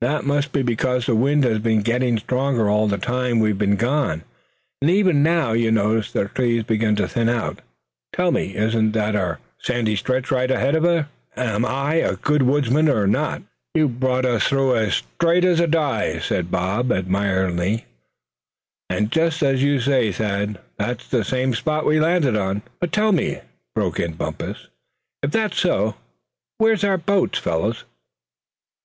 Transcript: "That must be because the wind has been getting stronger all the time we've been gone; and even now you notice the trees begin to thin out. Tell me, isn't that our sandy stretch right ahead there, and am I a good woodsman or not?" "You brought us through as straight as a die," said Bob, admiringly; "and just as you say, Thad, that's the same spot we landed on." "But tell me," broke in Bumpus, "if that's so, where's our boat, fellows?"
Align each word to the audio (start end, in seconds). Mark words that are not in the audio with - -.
"That 0.00 0.22
must 0.24 0.52
be 0.52 0.62
because 0.62 1.06
the 1.06 1.16
wind 1.16 1.42
has 1.42 1.58
been 1.58 1.82
getting 1.82 2.16
stronger 2.16 2.70
all 2.70 2.86
the 2.86 2.98
time 2.98 3.40
we've 3.40 3.58
been 3.58 3.74
gone; 3.74 4.22
and 4.80 4.88
even 4.88 5.24
now 5.24 5.54
you 5.54 5.72
notice 5.72 6.12
the 6.12 6.26
trees 6.28 6.62
begin 6.62 6.94
to 6.94 7.08
thin 7.08 7.28
out. 7.28 7.62
Tell 8.14 8.30
me, 8.30 8.54
isn't 8.54 8.92
that 8.92 9.16
our 9.16 9.40
sandy 9.58 9.96
stretch 9.96 10.30
right 10.30 10.48
ahead 10.52 10.76
there, 10.80 11.08
and 11.34 11.48
am 11.48 11.64
I 11.64 11.94
a 11.94 12.14
good 12.14 12.42
woodsman 12.42 12.88
or 12.88 13.08
not?" 13.08 13.42
"You 13.74 13.88
brought 13.88 14.24
us 14.24 14.46
through 14.46 14.76
as 14.76 15.02
straight 15.18 15.44
as 15.44 15.58
a 15.58 15.66
die," 15.66 16.20
said 16.20 16.48
Bob, 16.52 16.92
admiringly; 16.92 17.86
"and 18.88 19.10
just 19.10 19.42
as 19.42 19.64
you 19.64 19.80
say, 19.80 20.12
Thad, 20.12 20.60
that's 20.76 21.08
the 21.08 21.24
same 21.24 21.54
spot 21.56 21.84
we 21.84 21.98
landed 21.98 22.36
on." 22.36 22.62
"But 22.78 22.92
tell 22.92 23.10
me," 23.10 23.40
broke 23.74 23.98
in 23.98 24.12
Bumpus, 24.12 24.68
"if 25.24 25.32
that's 25.32 25.58
so, 25.58 25.96
where's 26.58 26.84
our 26.84 26.98
boat, 26.98 27.34
fellows?" 27.36 27.82